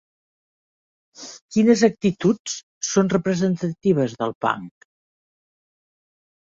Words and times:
Quines 1.55 1.83
actituds 1.89 2.57
són 2.95 3.13
representatives 3.15 4.19
del 4.25 4.37
punk? 4.49 4.93